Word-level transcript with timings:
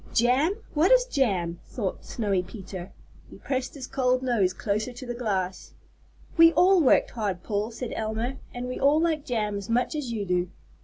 "Jam! 0.15 0.55
what 0.73 0.91
is 0.91 1.05
jam?" 1.05 1.59
thought 1.63 2.03
Snowy 2.03 2.41
Peter. 2.41 2.91
He 3.29 3.37
pressed 3.37 3.75
his 3.75 3.85
cold 3.85 4.23
nose 4.23 4.51
closer 4.51 4.91
to 4.93 5.05
the 5.05 5.13
glass. 5.13 5.75
"We 6.37 6.51
all 6.53 6.81
worked 6.81 7.11
hard, 7.11 7.43
Paul," 7.43 7.69
said 7.69 7.93
Elma, 7.95 8.39
"and 8.51 8.65
we 8.67 8.79
all 8.79 8.99
like 8.99 9.25
jam 9.25 9.57
as 9.57 9.69
much 9.69 9.93
as 9.93 10.11
you 10.11 10.25
do. 10.25 10.49